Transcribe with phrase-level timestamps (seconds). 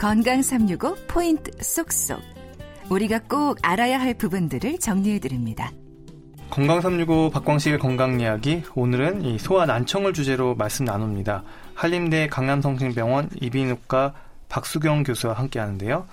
[0.00, 2.22] 건강 365 포인트 쏙쏙.
[2.88, 5.70] 우리가 꼭 알아야 할 부분들을 정리해 드립니다.
[6.48, 11.44] 건강 365 박광식의 건강 이야기 오늘은 이 소아 난청을 주제로 말씀 나눕니다.
[11.74, 14.14] 한림대 강남성심병원 이비인후과
[14.48, 16.06] 박수경 교수와 함께 하는데요.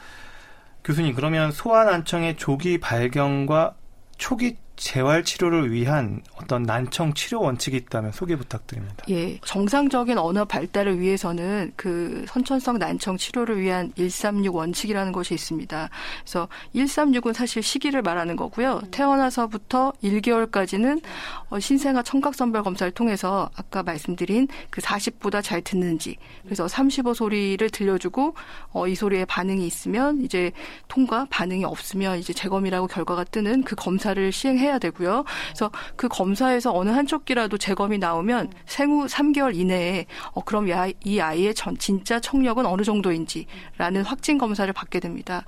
[0.84, 3.74] 교수님 그러면 소아 난청의 조기 발견과
[4.18, 9.04] 초기 재활 치료를 위한 어떤 난청 치료 원칙이 있다면 소개 부탁드립니다.
[9.10, 15.90] 예, 정상적인 언어 발달을 위해서는 그 선천성 난청 치료를 위한 136 원칙이라는 것이 있습니다.
[16.22, 18.82] 그래서 136은 사실 시기를 말하는 거고요.
[18.92, 21.02] 태어나서부터 1개월까지는
[21.50, 27.68] 어, 신생아 청각 선별 검사를 통해서 아까 말씀드린 그 40보다 잘 듣는지 그래서 35 소리를
[27.72, 28.36] 들려주고
[28.74, 30.52] 어, 이 소리에 반응이 있으면 이제
[30.88, 35.24] 통과 반응이 없으면 이제 재검이라고 결과가 뜨는 그 검사를 시행해 해야 되고요.
[35.48, 40.68] 그래서 그 검사에서 어느 한쪽 귀라도 재검이 나오면 생후 3개월 이내에 어 그럼
[41.04, 45.44] 이 아이의 전 진짜 청력은 어느 정도인지라는 확진 검사를 받게 됩니다.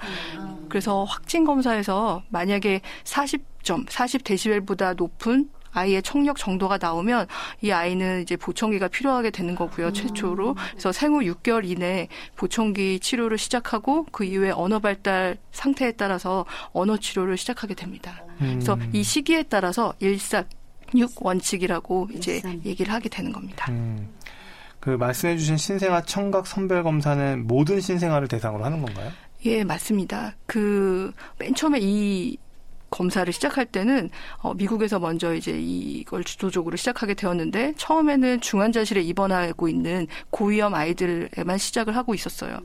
[0.69, 7.27] 그래서 확진 검사에서 만약에 40점, 40데시벨보다 높은 아이의 청력 정도가 나오면
[7.61, 9.91] 이 아이는 이제 보청기가 필요하게 되는 거고요.
[9.93, 10.55] 최초로.
[10.71, 17.37] 그래서 생후 6개월 이내에 보청기 치료를 시작하고 그 이후에 언어 발달 상태에 따라서 언어 치료를
[17.37, 18.23] 시작하게 됩니다.
[18.41, 18.59] 음.
[18.61, 20.47] 그래서 이 시기에 따라서 일삭
[20.95, 23.67] 6 원칙이라고 이제 얘기를 하게 되는 겁니다.
[23.71, 24.09] 음.
[24.79, 29.11] 그 말씀해주신 신생아 청각 선별 검사는 모든 신생아를 대상으로 하는 건가요?
[29.45, 30.35] 예, 맞습니다.
[30.45, 32.37] 그 맨 처음에 이
[32.89, 40.07] 검사를 시작할 때는 어, 미국에서 먼저 이제 이걸 주도적으로 시작하게 되었는데 처음에는 중환자실에 입원하고 있는
[40.29, 42.59] 고위험 아이들에만 시작을 하고 있었어요.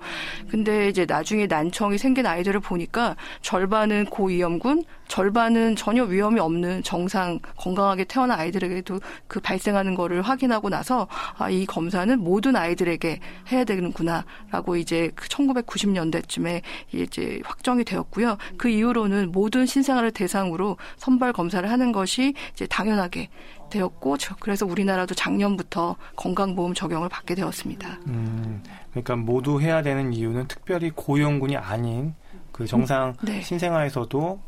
[0.49, 8.05] 근데 이제 나중에 난청이 생긴 아이들을 보니까 절반은 고위험군, 절반은 전혀 위험이 없는 정상 건강하게
[8.05, 13.21] 태어난 아이들에게도 그 발생하는 거를 확인하고 나서 아, 이 검사는 모든 아이들에게
[13.53, 16.63] 해야 되는구나라고 이제 그 1990년대쯤에
[16.93, 18.39] 이제 확정이 되었고요.
[18.57, 23.29] 그 이후로는 모든 신생아를 대상으로 선발 검사를 하는 것이 이제 당연하게
[23.71, 27.99] 되었고 그래서 우리나라도 작년부터 건강보험 적용을 받게 되었습니다.
[28.07, 32.15] 음, 그러니까 모두 해야 되는 이유는 특별히 고위험군이 아닌
[32.53, 33.43] 그 정상 네.
[33.43, 34.41] 신생아에서도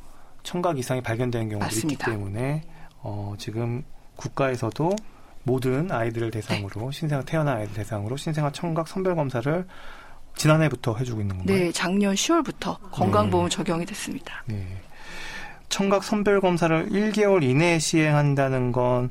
[0.42, 2.06] 청각 이상이 발견되는 경우도 맞습니다.
[2.06, 2.62] 있기 때문에
[3.02, 3.82] 어, 지금
[4.14, 4.94] 국가에서도
[5.42, 6.98] 모든 아이들을 대상으로 네.
[6.98, 9.66] 신생아 태어난 아이들 대상으로 신생아 청각 선별 검사를
[10.36, 11.56] 지난해부터 해주고 있는 건가요?
[11.56, 13.56] 네, 작년 10월부터 건강보험 네.
[13.56, 14.42] 적용이 됐습니다.
[14.46, 14.66] 네.
[15.68, 19.10] 청각 선별 검사를 1개월 이내에 시행한다는 건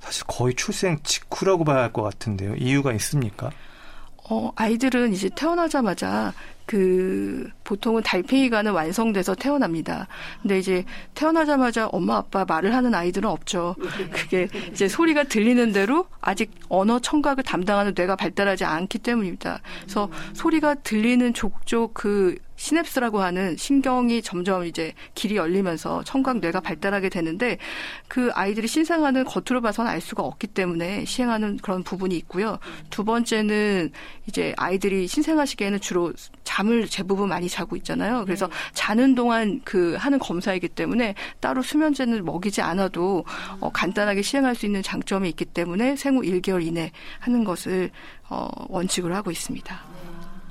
[0.00, 2.54] 사실 거의 출생 직후라고 봐야 할 것 같은데요.
[2.56, 3.50] 이유가 있습니까?
[4.30, 6.32] 어, 아이들은 이제 태어나자마자
[6.64, 10.06] 그 보통은 달팽이관은 완성돼서 태어납니다.
[10.40, 13.74] 근데 이제 태어나자마자 엄마 아빠 말을 하는 아이들은 없죠.
[14.12, 19.60] 그게 이제 소리가 들리는 대로 아직 언어 청각을 담당하는 뇌가 발달하지 않기 때문입니다.
[19.82, 27.08] 그래서 소리가 들리는 족족 그 시냅스라고 하는 신경이 점점 이제 길이 열리면서 청각 뇌가 발달하게
[27.08, 27.58] 되는데
[28.06, 32.58] 그 아이들이 신생아는 겉으로 봐서는 알 수가 없기 때문에 시행하는 그런 부분이 있고요.
[32.88, 33.90] 두 번째는
[34.28, 36.12] 이제 아이들이 신생아 시기에는 주로
[36.44, 38.24] 잠을 대부분 많이 자고 있잖아요.
[38.24, 38.54] 그래서 네.
[38.74, 43.24] 자는 동안 그 하는 검사이기 때문에 따로 수면제는 먹이지 않아도
[43.58, 47.90] 어, 간단하게 시행할 수 있는 장점이 있기 때문에 생후 1개월 이내 하는 것을
[48.28, 50.01] 어, 원칙으로 하고 있습니다.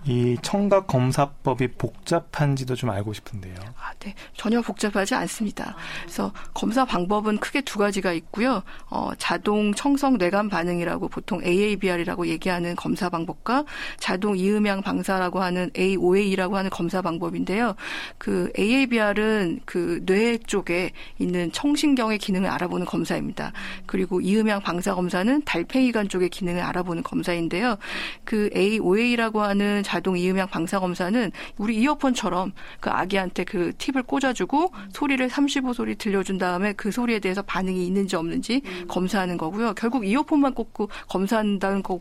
[0.06, 3.56] 이 청각 검사법이 복잡한지도 좀 알고 싶은데요.
[3.80, 4.14] 아, 네.
[4.36, 5.76] 전혀 복잡하지 않습니다.
[6.04, 8.64] 그래서 검사 방법은 크게 두 가지가 있고요.
[8.90, 13.66] 어, 자동 청성 뇌관 반응이라고 보통 AABR이라고 얘기하는 검사 방법과
[13.98, 17.76] 자동 이음양 방사라고 하는 AOA라고 하는 검사 방법인데요.
[18.18, 23.54] 그 AABR은 그 뇌 쪽에 있는 청신경의 기능을 알아보는 검사입니다.
[23.86, 27.78] 그리고 이음양 방사 검사는 달팽이관 쪽의 기능을 알아보는 검사인데요.
[28.24, 35.28] 그 AOA라고 하는 자동 이음향 방사 검사는 우리 이어폰처럼 그 아기한테 그 팁을 꽂아주고 소리를
[35.28, 38.88] 35 소리 들려준 다음에 그 소리에 대해서 반응이 있는지 없는지 음.
[38.88, 39.74] 검사하는 거고요.
[39.74, 42.00] 결국 이어폰만 꽂고 검사한다는 거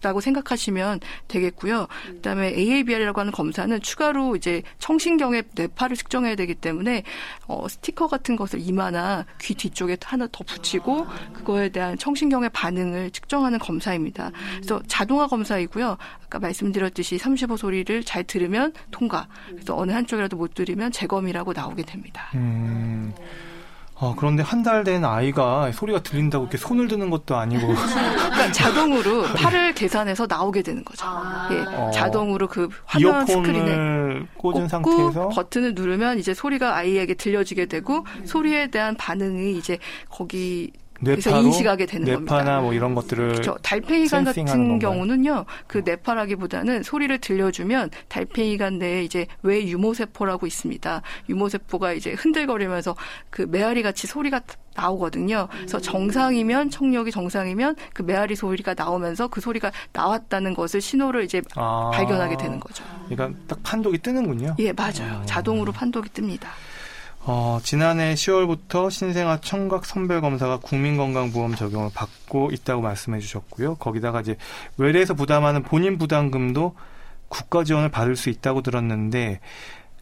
[0.00, 1.86] 있다고 생각하시면 되겠고요.
[2.06, 7.04] 그다음에 AABR이라고 하는 검사는 추가로 이제 청신경의 뇌파를 측정해야 되기 때문에
[7.46, 13.58] 어, 스티커 같은 것을 이마나 귀 뒤쪽에 하나 더 붙이고 그거에 대한 청신경의 반응을 측정하는
[13.58, 14.30] 검사입니다.
[14.56, 15.96] 그래서 자동화 검사이고요.
[16.24, 19.28] 아까 말씀드렸듯이 35 소리를 잘 들으면 통과.
[19.48, 22.30] 그래서 어느 한쪽이라도 못 들으면 재검이라고 나오게 됩니다.
[22.34, 23.12] 음.
[24.02, 27.74] 아, 그런데 한 달 된 아이가 소리가 들린다고 이렇게 손을 드는 것도 아니고.
[28.40, 31.06] 그러니까 자동으로 팔을 계산해서 나오게 되는 거죠.
[31.06, 31.48] 아.
[31.52, 31.90] 예, 어.
[31.92, 38.96] 자동으로 그 화면 스크린에 꽂은 상태에서 버튼을 누르면 이제 소리가 아이에게 들려지게 되고 소리에 대한
[38.96, 39.78] 반응이 이제
[40.08, 40.70] 거기
[41.04, 42.34] 그래서 인식하게 되는 뇌파나 겁니다.
[42.36, 43.56] 뇌파나 뭐 이런 것들을 그렇죠.
[43.62, 44.78] 달팽이관 같은 건가요?
[44.78, 45.44] 경우는요.
[45.66, 51.02] 그 뇌파라기보다는 소리를 들려주면 달팽이관 내에 이제 외 유모세포라고 있습니다.
[51.28, 52.96] 유모세포가 이제 흔들거리면서
[53.30, 54.40] 그 메아리 같이 소리가
[54.76, 55.48] 나오거든요.
[55.50, 61.90] 그래서 정상이면 청력이 정상이면 그 메아리 소리가 나오면서 그 소리가 나왔다는 것을 신호를 이제 아.
[61.92, 62.84] 발견하게 되는 거죠.
[63.08, 64.56] 그러니까 딱 판독이 뜨는군요.
[64.58, 65.20] 예, 맞아요.
[65.20, 65.26] 어.
[65.26, 66.46] 자동으로 판독이 뜹니다.
[67.22, 73.74] 어, 지난해 10월부터 신생아 청각 선별 검사가 국민건강보험 적용을 받고 있다고 말씀해 주셨고요.
[73.76, 74.36] 거기다가 이제
[74.78, 76.74] 외래에서 부담하는 본인 부담금도
[77.28, 79.40] 국가 지원을 받을 수 있다고 들었는데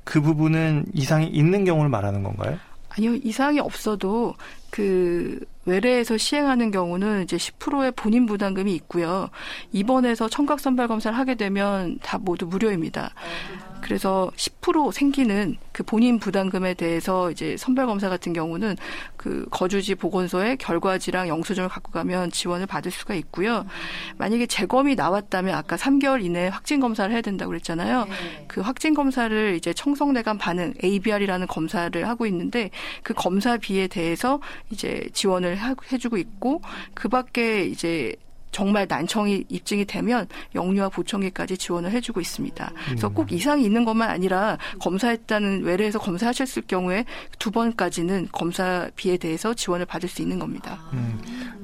[0.04, 2.58] 그 부분은 이상이 있는 경우를 말하는 건가요?
[2.90, 4.34] 아니요, 이상이 없어도
[4.70, 9.28] 그 외래에서 시행하는 경우는 이제 10%의 본인 부담금이 있고요.
[9.72, 13.12] 입원해서 청각 선발 검사를 하게 되면 다 모두 무료입니다.
[13.82, 18.76] 그래서 10% 생기는 그 본인 부담금에 대해서 이제 선발 검사 같은 경우는
[19.16, 23.64] 그 거주지 보건소에 결과지랑 영수증을 갖고 가면 지원을 받을 수가 있고요.
[24.16, 28.08] 만약에 재검이 나왔다면 아까 3개월 이내에 확진 검사를 해야 된다고 그랬잖아요.
[28.48, 32.70] 그 확진 검사를 이제 청성내관 반응 ABR이라는 검사를 하고 있는데
[33.04, 34.40] 그 검사비에 대해서
[34.70, 36.60] 이제 지원을 하- 해주고 있고
[36.94, 38.16] 그 밖에 이제
[38.50, 42.72] 정말 난청이 입증이 되면 영유아 보청기까지 지원을 해주고 있습니다.
[42.86, 47.04] 그래서 꼭 이상이 있는 것만 아니라 검사했다는 외래에서 검사하셨을 경우에
[47.38, 50.80] 두 번까지는 검사비에 대해서 지원을 받을 수 있는 겁니다.
[50.92, 51.20] 음,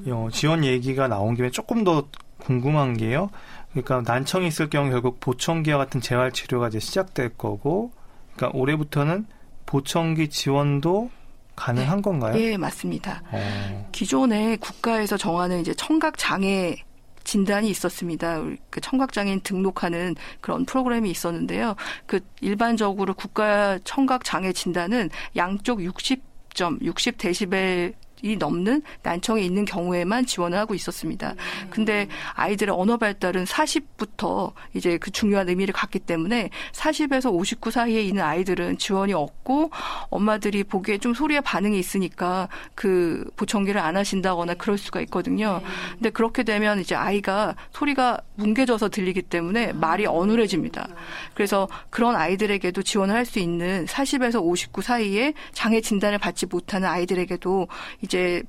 [0.07, 3.29] 어, 지원 얘기가 나온 김에 조금 더 궁금한 게요.
[3.71, 7.91] 그러니까 난청이 있을 경우 결국 보청기와 같은 재활 치료가 이제 시작될 거고,
[8.35, 9.25] 그러니까 올해부터는
[9.65, 11.09] 보청기 지원도
[11.55, 12.39] 가능한 건가요?
[12.39, 13.21] 예, 맞습니다.
[13.31, 16.75] 어, 기존에 국가에서 정하는 이제 청각 장애
[17.23, 18.41] 진단이 있었습니다.
[18.69, 21.75] 그 청각 장애인 등록하는 그런 프로그램이 있었는데요.
[22.05, 30.25] 그 일반적으로 국가 청각 장애 진단은 양쪽 60점, 60 데시벨 이 넘는 난청이 있는 경우에만
[30.25, 31.35] 지원을 하고 있었습니다.
[31.69, 38.23] 근데 아이들의 언어 발달은 40부터 이제 그 중요한 의미를 갖기 때문에 40에서 59 사이에 있는
[38.23, 39.71] 아이들은 지원이 없고
[40.09, 45.61] 엄마들이 보기에 좀 소리에 반응이 있으니까 그 보청기를 안 하신다거나 그럴 수가 있거든요.
[45.91, 50.87] 근데 그렇게 되면 이제 아이가 소리가 뭉개져서 들리기 때문에 말이 어눌해집니다.
[51.33, 57.67] 그래서 그런 아이들에게도 지원을 할 수 있는 40에서 59 사이에 장애 진단을 받지 못하는 아이들에게도
[58.05, 58.41] 이제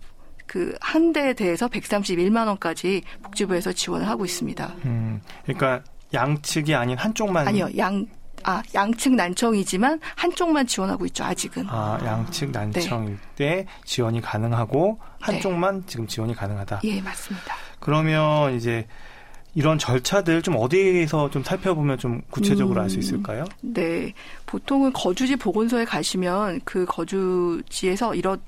[0.46, 4.74] 그 한 대에 대해서 131만 원까지 복지부에서 지원을 하고 있습니다.
[4.84, 5.82] 음, 그러니까
[6.14, 8.06] 양측이 아닌 한쪽만 아니요, 양,
[8.44, 11.66] 아, 양측 난청이지만 한쪽만 지원하고 있죠, 아직은.
[11.68, 16.80] 아, 양측 난청일 때 지원이 가능하고 한쪽만 지금 지원이 가능하다.
[16.84, 17.56] 예, 맞습니다.
[17.80, 18.86] 그러면 이제
[19.54, 23.00] 이런 절차들 좀 어디에서 좀 살펴보면 좀 구체적으로 알수 음.
[23.00, 23.44] 있을까요?
[23.62, 24.12] 네.
[24.44, 28.40] 보통은 거주지 보건소에 가시면 그 거주지에서 이런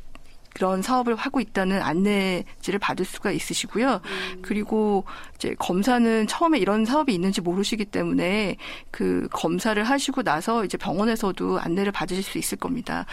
[0.59, 4.01] 그런 사업을 하고 있다는 안내지를 받을 수가 있으시고요.
[4.43, 5.05] 그리고
[5.37, 8.57] 이제 검사는 처음에 이런 사업이 있는지 모르시기 때문에
[8.91, 13.07] 그 검사를 하시고 나서 이제 병원에서도 안내를 받으실 수 있을 겁니다.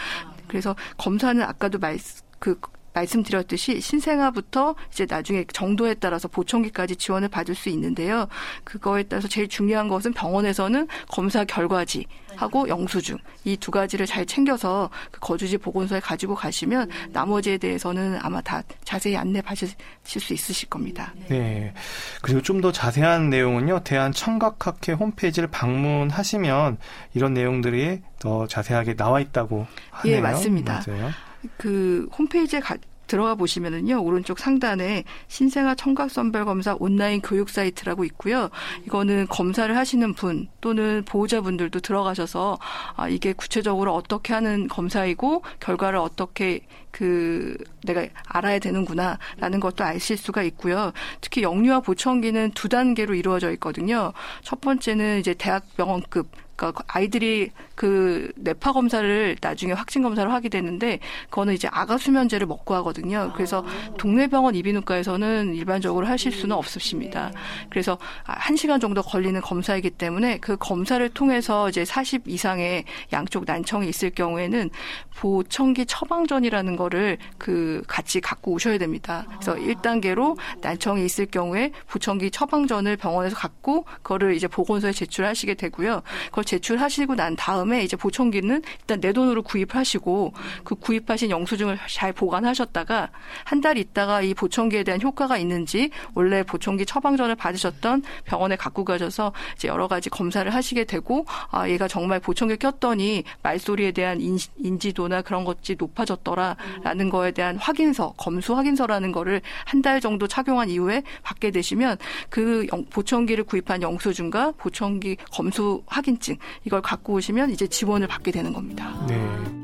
[0.47, 2.00] 그래서 검사는 아까도 말,
[2.39, 2.59] 그
[2.95, 8.27] 말씀드렸듯이 신생아부터 이제 나중에 정도에 따라서 보청기까지 지원을 받을 수 있는데요.
[8.63, 12.06] 그거에 따라서 제일 중요한 것은 병원에서는 검사 결과지
[12.36, 18.42] 하고 영수증 이 두 가지를 잘 챙겨서 그 거주지 보건소에 가지고 가시면 나머지에 대해서는 아마
[18.42, 21.14] 다 자세히 안내 받으실 수 있으실 겁니다.
[21.30, 21.73] 네.
[22.21, 26.78] 그리고 좀 더 자세한 내용은요, 대한 청각학회 홈페이지를 방문하시면
[27.14, 30.16] 이런 내용들이 더 자세하게 나와 있다고 하네요.
[30.18, 30.83] 예, 맞습니다.
[30.87, 31.11] 맞아요.
[31.57, 32.75] 그 홈페이지에 가,
[33.07, 38.49] 들어가 보시면은요 오른쪽 상단에 신생아 청각 선별 검사 온라인 교육 사이트라고 있고요.
[38.85, 42.57] 이거는 검사를 하시는 분 또는 보호자분들도 들어가셔서
[42.95, 46.61] 아 이게 구체적으로 어떻게 하는 검사이고 결과를 어떻게
[46.92, 50.92] 그 내가 알아야 되는구나라는 것도 아실 수가 있고요.
[51.21, 54.13] 특히 영유아 보청기는 두 단계로 이루어져 있거든요.
[54.42, 60.99] 첫 번째는 이제 대학병원급 그러니까 아이들이 그 뇌파 검사를 나중에 확진 검사를 하게 되는데
[61.30, 63.33] 그거는 이제 아가 수면제를 먹고 하거든요.
[63.35, 63.65] 그래서
[63.97, 67.31] 동네 병원 이비인후과에서는 일반적으로 하실 수는 없으십니다.
[67.69, 73.89] 그래서 한 시간 정도 걸리는 검사이기 때문에 그 검사를 통해서 이제 40 이상의 양쪽 난청이
[73.89, 74.69] 있을 경우에는
[75.18, 79.26] 보청기 처방전이라는 거를 그 같이 갖고 오셔야 됩니다.
[79.28, 86.02] 그래서 1단계로 난청이 있을 경우에 보청기 처방전을 병원에서 갖고 그거를 이제 보건소에 제출하시게 되고요.
[86.28, 93.10] 그걸 제출하시고 난 다음에 이제 보청기는 일단 내 돈으로 구입하시고 그 구입하신 영수증을 잘 보관하셨다가
[93.44, 99.34] 한 달 있다가 이 보청기에 대한 효과가 있는지 원래 보청기 처방전을 받으셨던 병원에 갖고 가셔서
[99.56, 105.24] 이제 여러 가지 검사를 하시게 되고 아 얘가 정말 보청기 꼈더니 말소리에 대한 인, 인지도나
[105.24, 111.52] 그런 것이 높아졌더라라는 거에 대한 확인서, 검수 확인서라는 거를 한 달 정도 착용한 이후에 받게
[111.52, 111.98] 되시면
[112.30, 119.06] 그 보청기를 구입한 영수증과 보청기 검수 확인증 이걸 갖고 오시면 이제 지원을 받게 되는 겁니다.
[119.07, 119.55] 네.